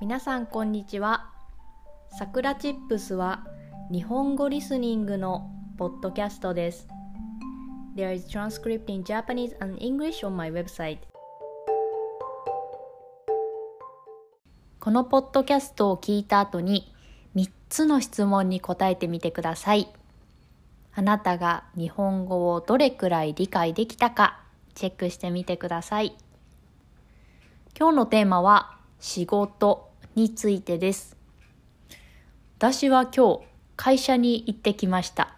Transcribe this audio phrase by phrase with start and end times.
[0.00, 1.28] 皆さんこんにちは。
[2.16, 3.44] さくらチップスは
[3.90, 6.86] 日本語リスニングのポッドキャストです。
[7.96, 10.98] There is transcript in Japanese and English on my website.
[14.78, 16.94] このポッドキャストを聞いた後に
[17.34, 19.88] 3つの質問に答えてみてください。
[20.94, 24.38] あなたが日本語をどれくらい理解できたか
[24.76, 26.16] チェックしてみてください。
[27.76, 29.87] 今日のテーマは仕事
[30.18, 31.16] についてです。
[32.56, 33.40] 私は今日
[33.76, 35.36] 会社に行ってきました。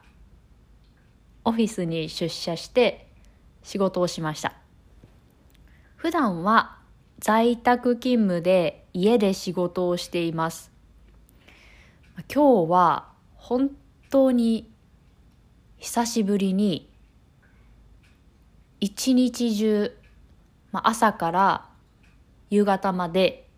[1.44, 3.06] オフィスに出社して
[3.62, 4.54] 仕事をしました。
[5.96, 6.78] 普段は
[7.18, 10.72] 在宅勤務で家で仕事をしています。
[12.34, 13.70] 今日は本
[14.08, 14.72] 当に
[15.76, 16.90] 久しぶりに
[18.80, 19.94] 一日中、
[20.72, 21.68] まあ、朝から
[22.48, 23.49] 夕方まで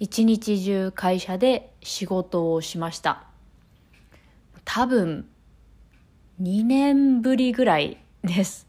[0.00, 3.24] 一日中会社で仕事をしました。
[4.64, 5.28] 多分
[6.40, 8.66] 2年ぶりぐらいです。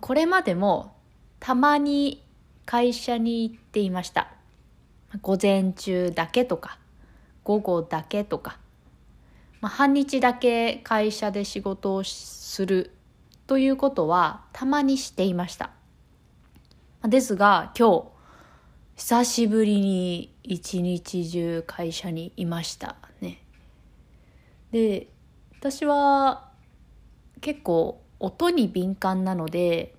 [0.00, 0.96] これまでも
[1.40, 2.24] たまに
[2.64, 4.32] 会社に行っていました。
[5.20, 6.78] 午前中だけとか、
[7.44, 8.58] 午後だけとか、
[9.60, 12.94] まあ、半日だけ会社で仕事をする
[13.46, 15.68] ということはたまにしていました。
[17.02, 18.09] ですが今日
[19.00, 23.42] 久しぶりに一日中会社にいましたね。
[24.72, 25.08] で
[25.58, 26.50] 私は
[27.40, 29.94] 結構音に敏感なので、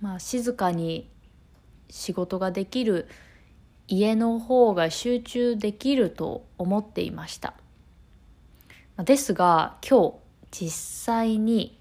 [0.00, 1.08] まあ、静かに
[1.90, 3.06] 仕事ができる
[3.86, 7.54] 家の方が集中できると思っていました
[8.98, 10.18] ですが今
[10.50, 11.80] 日実際に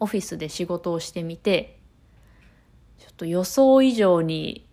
[0.00, 1.78] オフィスで仕事をしてみて
[2.98, 4.67] ちょっと予想以上に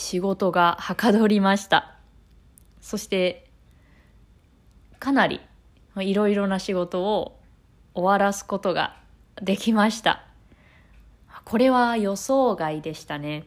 [0.00, 1.96] 仕事がはかどりました
[2.80, 3.50] そして
[4.98, 5.40] かなり
[5.98, 7.38] いろいろな仕事を
[7.94, 8.96] 終わらすことが
[9.42, 10.24] できました
[11.44, 13.46] これは予想外でしたね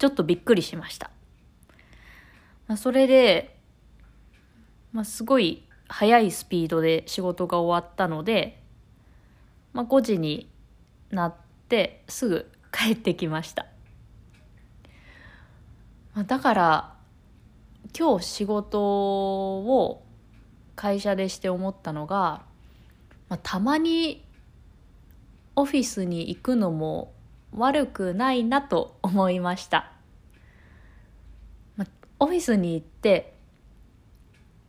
[0.00, 1.10] ちょっとびっくりしました。
[2.66, 3.58] まあ、それで、
[4.92, 8.62] まあ、すごい速いスピードで仕事が終わったので、
[9.74, 10.50] まあ、5時に
[11.10, 11.34] なっ
[11.68, 13.66] てすぐ帰ってきました。
[16.24, 16.94] だから
[17.98, 20.04] 今日仕事を
[20.76, 22.42] 会社でして思ったのが、
[23.28, 24.24] まあ、たまに
[25.56, 27.12] オフィスに行くのも
[27.52, 29.92] 悪くないなと思いました。
[31.76, 31.86] ま
[32.18, 33.34] オフィスに行って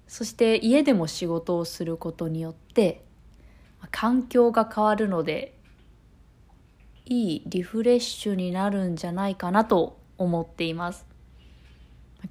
[0.08, 3.06] そして家でも仕事をすることによって
[3.92, 5.58] 環境が変わるので
[7.06, 11.11] いいリフレッシュになるんじゃないかなと思っています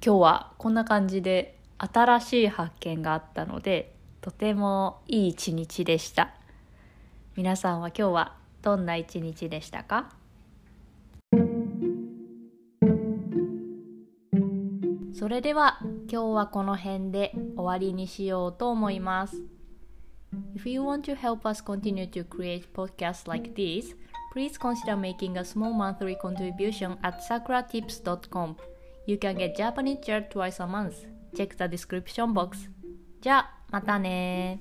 [0.03, 6.33] 今日はこんな感じで新しい発見があったのでとてもいい一日でした
[7.35, 10.09] 皆さんは今日はどんな一日でしたか
[15.13, 15.77] それでは
[16.11, 19.43] 今日はこの辺で終わりにしようと思います。
[20.55, 23.95] If you want to help us continue to create podcasts like this,
[24.33, 28.55] please consider making a small monthly contribution at sakuratips.com.
[29.06, 31.06] You can get Japanese chair twice a month.
[31.36, 32.70] Check the description box.
[33.20, 34.60] じゃあ、またね